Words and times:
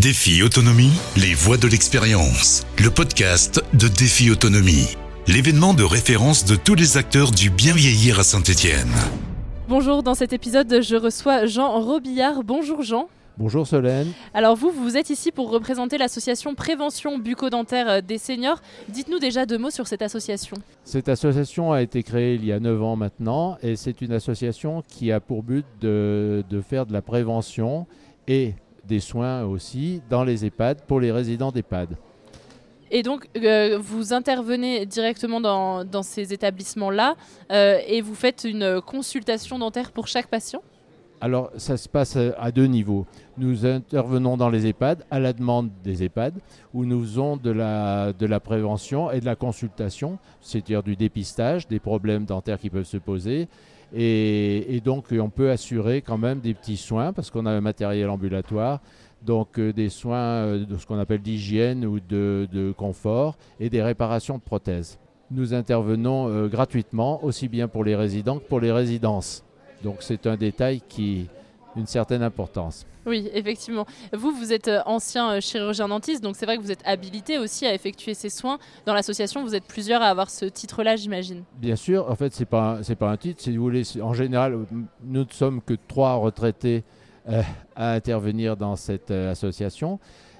Défi 0.00 0.44
Autonomie, 0.44 0.92
les 1.16 1.34
voix 1.34 1.56
de 1.56 1.66
l'expérience. 1.66 2.64
Le 2.78 2.88
podcast 2.88 3.60
de 3.72 3.88
Défi 3.88 4.30
Autonomie. 4.30 4.96
L'événement 5.26 5.74
de 5.74 5.82
référence 5.82 6.44
de 6.44 6.54
tous 6.54 6.76
les 6.76 6.96
acteurs 6.96 7.32
du 7.32 7.50
bien 7.50 7.74
vieillir 7.74 8.20
à 8.20 8.22
Saint-Étienne. 8.22 8.92
Bonjour, 9.68 10.04
dans 10.04 10.14
cet 10.14 10.32
épisode, 10.32 10.82
je 10.82 10.94
reçois 10.94 11.46
Jean 11.46 11.80
Robillard. 11.80 12.44
Bonjour 12.44 12.82
Jean. 12.84 13.08
Bonjour 13.38 13.66
Solène. 13.66 14.12
Alors 14.34 14.54
vous, 14.54 14.70
vous 14.70 14.96
êtes 14.96 15.10
ici 15.10 15.32
pour 15.32 15.50
représenter 15.50 15.98
l'association 15.98 16.54
Prévention 16.54 17.18
bucco-dentaire 17.18 18.00
des 18.00 18.18
seniors. 18.18 18.62
Dites-nous 18.88 19.18
déjà 19.18 19.46
deux 19.46 19.58
mots 19.58 19.70
sur 19.70 19.88
cette 19.88 20.02
association. 20.02 20.58
Cette 20.84 21.08
association 21.08 21.72
a 21.72 21.82
été 21.82 22.04
créée 22.04 22.36
il 22.36 22.44
y 22.44 22.52
a 22.52 22.60
9 22.60 22.82
ans 22.84 22.94
maintenant 22.94 23.58
et 23.64 23.74
c'est 23.74 24.00
une 24.00 24.12
association 24.12 24.84
qui 24.86 25.10
a 25.10 25.18
pour 25.18 25.42
but 25.42 25.66
de, 25.80 26.44
de 26.48 26.60
faire 26.60 26.86
de 26.86 26.92
la 26.92 27.02
prévention 27.02 27.88
et 28.28 28.54
des 28.88 29.00
soins 29.00 29.44
aussi 29.44 30.02
dans 30.10 30.24
les 30.24 30.44
EHPAD 30.44 30.82
pour 30.86 30.98
les 30.98 31.12
résidents 31.12 31.52
d'EHPAD. 31.52 31.96
Et 32.90 33.02
donc, 33.02 33.28
euh, 33.36 33.78
vous 33.78 34.12
intervenez 34.14 34.86
directement 34.86 35.40
dans, 35.40 36.02
ces 36.02 36.32
établissements-là 36.32 37.16
euh, 37.52 37.78
et 37.86 38.00
vous 38.00 38.14
faites 38.14 38.44
une 38.44 38.80
consultation 38.80 39.58
dentaire 39.58 39.92
pour 39.92 40.06
chaque 40.08 40.28
patient? 40.28 40.62
Alors, 41.20 41.50
ça 41.56 41.76
se 41.76 41.88
passe 41.88 42.16
à 42.16 42.52
deux 42.52 42.66
niveaux. 42.66 43.04
Nous 43.36 43.66
intervenons 43.66 44.36
dans 44.36 44.50
les 44.50 44.66
EHPAD 44.66 45.04
à 45.10 45.18
la 45.18 45.32
demande 45.32 45.70
des 45.82 46.04
EHPAD 46.04 46.34
où 46.72 46.84
nous 46.84 47.00
faisons 47.00 47.36
de 47.36 47.50
la, 47.50 48.40
prévention 48.40 49.10
et 49.10 49.20
de 49.20 49.24
la 49.24 49.34
consultation, 49.34 50.18
c'est-à-dire 50.40 50.84
du 50.84 50.94
dépistage 50.94 51.66
des 51.66 51.80
problèmes 51.80 52.24
dentaires 52.24 52.60
qui 52.60 52.70
peuvent 52.70 52.84
se 52.84 52.98
poser 52.98 53.48
et, 53.94 54.80
donc, 54.84 55.06
on 55.18 55.30
peut 55.30 55.50
assurer 55.50 56.02
quand 56.02 56.18
même 56.18 56.40
des 56.40 56.54
petits 56.54 56.76
soins 56.76 57.12
parce 57.12 57.30
qu'on 57.30 57.46
a 57.46 57.50
un 57.50 57.60
matériel 57.60 58.10
ambulatoire. 58.10 58.80
Donc, 59.24 59.58
euh, 59.58 59.72
des 59.72 59.88
soins 59.88 60.16
euh, 60.16 60.64
de 60.64 60.76
ce 60.76 60.86
qu'on 60.86 60.98
appelle 60.98 61.22
d'hygiène 61.22 61.84
ou 61.84 61.98
de, 61.98 62.72
confort 62.76 63.36
et 63.58 63.68
des 63.68 63.82
réparations 63.82 64.36
de 64.36 64.42
prothèses. 64.42 64.98
Nous 65.30 65.54
intervenons 65.54 66.28
euh, 66.28 66.48
gratuitement, 66.48 67.24
aussi 67.24 67.48
bien 67.48 67.66
pour 67.66 67.82
les 67.82 67.96
résidents 67.96 68.38
que 68.38 68.44
pour 68.44 68.60
les 68.60 68.70
résidences. 68.70 69.44
Donc, 69.82 69.98
c'est 70.00 70.26
un 70.26 70.36
détail 70.36 70.80
qui 70.88 71.28
a 71.74 71.78
une 71.78 71.86
certaine 71.86 72.22
importance. 72.22 72.86
Oui, 73.06 73.30
effectivement. 73.32 73.86
Vous, 74.12 74.32
vous 74.32 74.52
êtes 74.52 74.70
ancien 74.84 75.40
chirurgien 75.40 75.88
dentiste, 75.88 76.22
donc 76.22 76.36
c'est 76.36 76.44
vrai 76.44 76.58
que 76.58 76.62
vous 76.62 76.70
êtes 76.70 76.82
habilité 76.84 77.38
aussi 77.38 77.64
à 77.64 77.72
effectuer 77.72 78.12
ces 78.12 78.28
soins. 78.28 78.58
Dans 78.84 78.92
l'association, 78.92 79.42
vous 79.42 79.54
êtes 79.54 79.64
plusieurs 79.64 80.02
à 80.02 80.06
avoir 80.06 80.28
ce 80.28 80.44
titre-là, 80.44 80.96
j'imagine. 80.96 81.44
Bien 81.56 81.76
sûr. 81.76 82.10
En 82.10 82.14
fait, 82.14 82.34
c'est 82.34 82.44
pas 82.44 82.80
c'est 82.82 82.96
pas 82.96 83.10
un 83.10 83.16
titre. 83.16 83.40
Si 83.42 83.56
vous 83.56 83.62
voulez, 83.62 83.82
en 84.02 84.12
général, 84.12 84.66
nous 85.04 85.24
ne 85.24 85.30
sommes 85.30 85.62
que 85.62 85.74
trois 85.88 86.14
retraités 86.14 86.84
euh, 87.28 87.42
à 87.76 87.92
intervenir 87.92 88.56
dans 88.56 88.76
cette 88.76 89.10
euh, 89.10 89.32
association. 89.32 89.98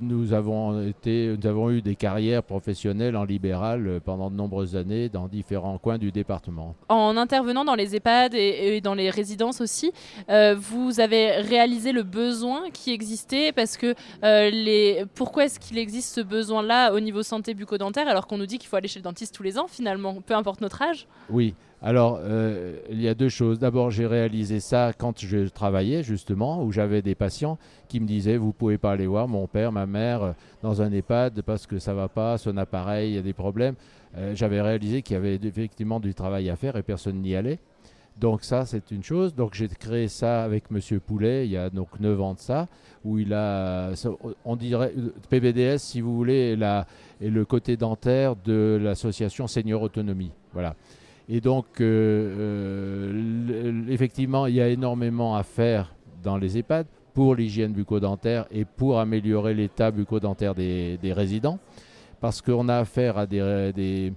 Nous 0.00 0.32
avons, 0.32 0.86
été, 0.86 1.36
nous 1.36 1.46
avons 1.46 1.70
eu 1.70 1.82
des 1.82 1.94
carrières 1.94 2.42
professionnelles 2.42 3.16
en 3.16 3.24
libéral 3.24 4.00
pendant 4.04 4.30
de 4.30 4.36
nombreuses 4.36 4.76
années 4.76 5.08
dans 5.08 5.28
différents 5.28 5.78
coins 5.78 5.98
du 5.98 6.10
département. 6.10 6.74
En 6.88 7.16
intervenant 7.16 7.64
dans 7.64 7.74
les 7.74 7.94
EHPAD 7.94 8.34
et, 8.34 8.76
et 8.76 8.80
dans 8.80 8.94
les 8.94 9.10
résidences 9.10 9.60
aussi, 9.60 9.92
euh, 10.28 10.54
vous 10.58 11.00
avez 11.00 11.32
réalisé 11.32 11.92
le 11.92 12.02
besoin 12.02 12.70
qui 12.72 12.92
existait 12.92 13.52
parce 13.52 13.76
que 13.76 13.94
euh, 14.24 14.50
les... 14.50 15.04
pourquoi 15.14 15.44
est-ce 15.44 15.60
qu'il 15.60 15.78
existe 15.78 16.14
ce 16.14 16.20
besoin-là 16.20 16.92
au 16.92 17.00
niveau 17.00 17.22
santé 17.22 17.54
bucco-dentaire 17.54 18.08
alors 18.08 18.26
qu'on 18.26 18.38
nous 18.38 18.46
dit 18.46 18.58
qu'il 18.58 18.68
faut 18.68 18.76
aller 18.76 18.88
chez 18.88 19.00
le 19.00 19.04
dentiste 19.04 19.34
tous 19.34 19.42
les 19.42 19.58
ans 19.58 19.66
finalement, 19.68 20.20
peu 20.20 20.34
importe 20.34 20.60
notre 20.60 20.82
âge? 20.82 21.06
Oui, 21.28 21.54
alors, 21.82 22.20
euh, 22.22 22.76
il 22.90 23.00
y 23.00 23.08
a 23.08 23.14
deux 23.14 23.30
choses. 23.30 23.58
D'abord, 23.58 23.90
j'ai 23.90 24.06
réalisé 24.06 24.60
ça 24.60 24.92
quand 24.96 25.18
je 25.18 25.48
travaillais, 25.48 26.02
justement, 26.02 26.62
où 26.62 26.72
j'avais 26.72 27.00
des 27.00 27.14
patients 27.14 27.56
qui 27.88 28.00
me 28.00 28.06
disaient 28.06 28.36
Vous 28.36 28.52
pouvez 28.52 28.76
pas 28.76 28.92
aller 28.92 29.06
voir 29.06 29.28
mon 29.28 29.46
père, 29.46 29.72
ma 29.72 29.86
mère 29.86 30.34
dans 30.62 30.82
un 30.82 30.92
EHPAD 30.92 31.40
parce 31.40 31.66
que 31.66 31.78
ça 31.78 31.94
va 31.94 32.08
pas, 32.08 32.36
son 32.36 32.58
appareil, 32.58 33.12
il 33.12 33.14
y 33.14 33.18
a 33.18 33.22
des 33.22 33.32
problèmes. 33.32 33.76
Euh, 34.18 34.34
j'avais 34.34 34.60
réalisé 34.60 35.00
qu'il 35.00 35.14
y 35.14 35.16
avait 35.16 35.36
effectivement 35.36 36.00
du 36.00 36.12
travail 36.12 36.50
à 36.50 36.56
faire 36.56 36.76
et 36.76 36.82
personne 36.82 37.22
n'y 37.22 37.34
allait. 37.34 37.58
Donc, 38.18 38.44
ça, 38.44 38.66
c'est 38.66 38.90
une 38.90 39.02
chose. 39.02 39.34
Donc, 39.34 39.54
j'ai 39.54 39.68
créé 39.68 40.08
ça 40.08 40.44
avec 40.44 40.64
M. 40.70 41.00
Poulet 41.00 41.46
il 41.46 41.52
y 41.52 41.56
a 41.56 41.70
donc 41.70 41.98
9 41.98 42.20
ans 42.20 42.34
de 42.34 42.40
ça, 42.40 42.68
où 43.06 43.18
il 43.18 43.32
a, 43.32 43.92
on 44.44 44.56
dirait, 44.56 44.92
PBDS, 45.30 45.78
si 45.78 46.02
vous 46.02 46.14
voulez, 46.14 46.58
est, 46.60 47.24
est 47.24 47.30
le 47.30 47.44
côté 47.46 47.78
dentaire 47.78 48.36
de 48.36 48.78
l'association 48.82 49.46
Senior 49.46 49.80
Autonomie. 49.80 50.32
Voilà. 50.52 50.74
Et 51.32 51.40
donc, 51.40 51.80
euh, 51.80 53.14
euh, 53.50 53.84
effectivement, 53.88 54.46
il 54.46 54.56
y 54.56 54.60
a 54.60 54.68
énormément 54.68 55.36
à 55.36 55.44
faire 55.44 55.94
dans 56.24 56.36
les 56.36 56.58
EHPAD 56.58 56.88
pour 57.14 57.36
l'hygiène 57.36 57.72
bucco-dentaire 57.72 58.46
et 58.50 58.64
pour 58.64 58.98
améliorer 58.98 59.54
l'état 59.54 59.92
bucco-dentaire 59.92 60.56
des, 60.56 60.98
résidents. 61.04 61.60
Parce 62.20 62.42
qu'on 62.42 62.68
a 62.68 62.78
affaire 62.78 63.16
à 63.16 63.26
des, 63.26 64.12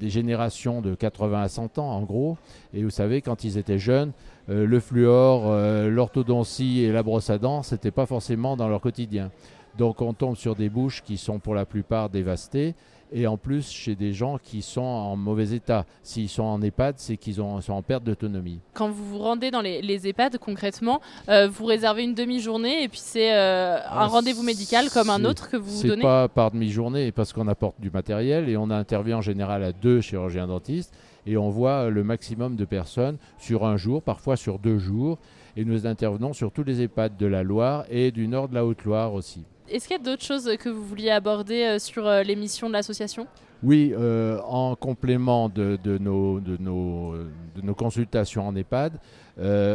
générations 0.00 0.80
de 0.80 0.94
80 0.94 1.42
à 1.42 1.48
100 1.48 1.78
ans, 1.78 1.90
en 1.90 2.02
gros. 2.02 2.38
Et 2.72 2.84
vous 2.84 2.90
savez, 2.90 3.20
quand 3.20 3.42
ils 3.42 3.58
étaient 3.58 3.80
jeunes, 3.80 4.12
euh, 4.48 4.64
le 4.64 4.78
fluor, 4.78 5.52
l'orthodontie 5.90 6.84
et 6.84 6.92
la 6.92 7.02
brosse 7.02 7.30
à 7.30 7.38
dents, 7.38 7.64
ce 7.64 7.74
n'était 7.74 7.90
pas 7.90 8.06
forcément 8.06 8.56
dans 8.56 8.68
leur 8.68 8.80
quotidien. 8.80 9.32
Donc 9.76 10.02
on 10.02 10.12
tombe 10.12 10.36
sur 10.36 10.54
des 10.54 10.68
bouches 10.68 11.02
qui 11.02 11.16
sont 11.16 11.40
pour 11.40 11.56
la 11.56 11.66
plupart 11.66 12.10
dévastées 12.10 12.74
et 13.12 13.26
en 13.26 13.36
plus 13.36 13.70
chez 13.70 13.94
des 13.94 14.12
gens 14.12 14.38
qui 14.42 14.62
sont 14.62 14.80
en 14.80 15.16
mauvais 15.16 15.54
état. 15.54 15.84
S'ils 16.02 16.28
sont 16.28 16.42
en 16.42 16.60
EHPAD, 16.62 16.94
c'est 16.98 17.16
qu'ils 17.16 17.34
sont 17.34 17.60
en 17.68 17.82
perte 17.82 18.04
d'autonomie. 18.04 18.60
Quand 18.74 18.88
vous 18.88 19.04
vous 19.04 19.18
rendez 19.18 19.50
dans 19.50 19.60
les, 19.60 19.82
les 19.82 20.06
EHPAD, 20.08 20.38
concrètement, 20.38 21.00
euh, 21.28 21.48
vous 21.48 21.64
réservez 21.64 22.04
une 22.04 22.14
demi-journée 22.14 22.82
et 22.82 22.88
puis 22.88 23.00
c'est 23.02 23.34
euh, 23.34 23.78
un 23.90 24.06
rendez-vous 24.06 24.42
médical 24.42 24.90
comme 24.90 25.10
un 25.10 25.24
autre 25.24 25.50
que 25.50 25.56
vous 25.56 25.82
donnez 25.82 25.96
C'est 25.96 26.02
pas 26.02 26.28
par 26.28 26.50
demi-journée 26.50 27.12
parce 27.12 27.32
qu'on 27.32 27.48
apporte 27.48 27.80
du 27.80 27.90
matériel 27.90 28.48
et 28.48 28.56
on 28.56 28.70
intervient 28.70 29.18
en 29.18 29.22
général 29.22 29.62
à 29.62 29.72
deux 29.72 30.00
chirurgiens 30.00 30.46
dentistes 30.46 30.94
et 31.26 31.36
on 31.36 31.50
voit 31.50 31.90
le 31.90 32.04
maximum 32.04 32.56
de 32.56 32.64
personnes 32.64 33.18
sur 33.38 33.66
un 33.66 33.76
jour, 33.76 34.02
parfois 34.02 34.36
sur 34.36 34.58
deux 34.58 34.78
jours. 34.78 35.18
Et 35.56 35.64
nous 35.64 35.86
intervenons 35.86 36.32
sur 36.32 36.52
tous 36.52 36.62
les 36.62 36.82
EHPAD 36.82 37.16
de 37.16 37.26
la 37.26 37.42
Loire 37.42 37.84
et 37.90 38.10
du 38.12 38.28
nord 38.28 38.48
de 38.48 38.54
la 38.54 38.64
Haute-Loire 38.64 39.12
aussi. 39.12 39.44
Est-ce 39.70 39.86
qu'il 39.86 39.96
y 39.96 40.00
a 40.00 40.02
d'autres 40.02 40.24
choses 40.24 40.50
que 40.58 40.68
vous 40.68 40.82
vouliez 40.82 41.10
aborder 41.10 41.62
euh, 41.64 41.78
sur 41.78 42.06
euh, 42.06 42.22
les 42.22 42.36
missions 42.36 42.68
de 42.68 42.72
l'association? 42.72 43.26
Oui, 43.62 43.92
euh, 43.94 44.40
en 44.46 44.76
complément 44.76 45.48
de, 45.48 45.78
nos, 45.98 46.40
consultations 47.76 48.46
en 48.46 48.54
EHPAD, 48.54 48.92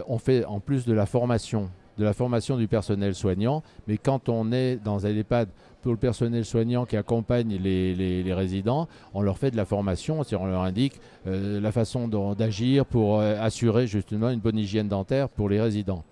on 0.08 0.18
fait 0.18 0.46
en 0.46 0.60
plus 0.60 0.86
de 0.86 0.94
la 0.94 1.06
formation, 1.06 1.70
de 1.98 2.06
la 2.06 2.14
formation 2.14 2.58
du 2.58 2.68
personnel 2.68 3.14
soignant, 3.14 3.62
mais 3.88 3.98
quand 3.98 4.30
on 4.30 4.54
est 4.54 4.78
dans 4.78 5.06
un 5.06 5.10
EHPAD 5.10 5.50
pour 5.82 5.92
le 5.92 5.98
personnel 5.98 6.46
soignant 6.46 6.86
qui 6.86 6.96
accompagne 6.96 7.58
les, 7.58 8.34
résidents, 8.34 8.88
on 9.14 9.22
leur 9.22 9.38
fait 9.38 9.52
de 9.52 9.58
la 9.58 9.66
formation, 9.66 10.22
on 10.32 10.46
leur 10.46 10.62
indique 10.62 10.94
la 11.26 11.72
façon 11.74 12.08
d'agir 12.38 12.86
pour 12.86 13.20
assurer 13.20 13.86
justement 13.86 14.30
une 14.30 14.40
bonne 14.40 14.58
hygiène 14.58 14.88
dentaire 14.88 15.28
pour 15.28 15.50
les 15.50 15.60
résidents. 15.60 16.06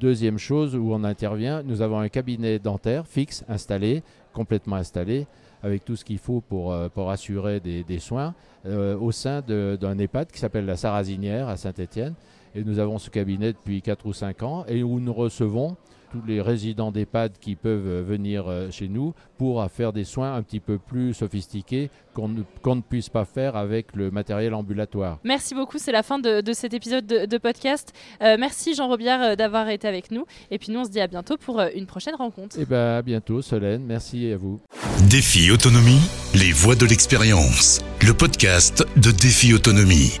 Deuxième 0.00 0.38
chose 0.38 0.74
où 0.76 0.94
on 0.94 1.04
intervient, 1.04 1.62
nous 1.62 1.82
avons 1.82 1.98
un 1.98 2.08
cabinet 2.08 2.58
dentaire 2.58 3.06
fixe 3.06 3.44
installé, 3.50 4.02
complètement 4.32 4.76
installé, 4.76 5.26
avec 5.62 5.84
tout 5.84 5.94
ce 5.94 6.06
qu'il 6.06 6.16
faut 6.16 6.40
pour, 6.40 6.72
euh, 6.72 6.88
assurer 7.10 7.60
des, 7.60 7.98
soins, 7.98 8.34
euh, 8.64 8.96
au 8.96 9.12
sein 9.12 9.42
d'un 9.42 9.98
EHPAD 9.98 10.32
qui 10.32 10.38
s'appelle 10.38 10.64
la 10.64 10.78
Sarrazinière 10.78 11.48
à 11.48 11.58
Saint-Étienne. 11.58 12.14
Et 12.54 12.64
nous 12.64 12.78
avons 12.78 12.96
ce 12.96 13.10
cabinet 13.10 13.52
depuis 13.52 13.82
4 13.82 14.06
ou 14.06 14.14
5 14.14 14.42
ans 14.42 14.64
et 14.66 14.82
où 14.82 15.00
nous 15.00 15.12
recevons 15.12 15.76
tous 16.10 16.22
les 16.26 16.40
résidents 16.40 16.92
d'EHPAD 16.92 17.32
qui 17.40 17.56
peuvent 17.56 18.02
venir 18.02 18.46
chez 18.70 18.88
nous 18.88 19.14
pour 19.38 19.64
faire 19.70 19.92
des 19.92 20.04
soins 20.04 20.34
un 20.34 20.42
petit 20.42 20.60
peu 20.60 20.78
plus 20.78 21.14
sophistiqués 21.14 21.90
qu'on 22.14 22.28
ne, 22.28 22.42
qu 22.42 22.70
ne, 22.70 22.80
puisse 22.80 23.08
pas 23.08 23.24
faire 23.24 23.56
avec 23.56 23.94
le 23.94 24.10
matériel 24.10 24.54
ambulatoire. 24.54 25.18
Merci 25.24 25.54
beaucoup, 25.54 25.78
c'est 25.78 25.92
la 25.92 26.02
fin 26.02 26.18
de, 26.18 26.40
de, 26.40 26.52
cet 26.52 26.74
épisode 26.74 27.06
de, 27.06 27.26
de 27.26 27.38
podcast. 27.38 27.92
Euh, 28.22 28.36
merci 28.38 28.74
Jean 28.74 28.88
Robillard 28.88 29.36
d'avoir 29.36 29.68
été 29.68 29.86
avec 29.86 30.10
nous. 30.10 30.24
Et 30.50 30.58
puis 30.58 30.72
nous, 30.72 30.80
on 30.80 30.84
se 30.84 30.90
dit 30.90 31.00
à 31.00 31.06
bientôt 31.06 31.36
pour 31.36 31.60
une 31.74 31.86
prochaine 31.86 32.14
rencontre. 32.14 32.58
Et 32.58 32.64
ben 32.64 32.96
à 32.98 33.02
bientôt 33.02 33.42
Solène, 33.42 33.84
merci 33.84 34.30
à 34.32 34.36
vous. 34.36 34.60
Défi 35.08 35.50
Autonomie, 35.50 36.00
les 36.34 36.52
voix 36.52 36.74
de 36.74 36.86
l'expérience. 36.86 37.80
Le 38.06 38.12
podcast 38.12 38.84
de 38.96 39.10
Défi 39.10 39.54
Autonomie. 39.54 40.20